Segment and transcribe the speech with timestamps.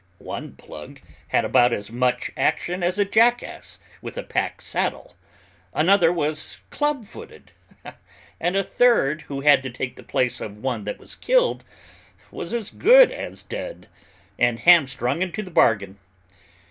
[0.17, 5.15] One plug had about as much action as a jackass with a pack saddle;
[5.75, 7.51] another was club footed;
[8.39, 11.63] and a third who had to take the place of one that was killed,
[12.31, 13.89] was as good as dead,
[14.39, 15.99] and hamstrung into the bargain.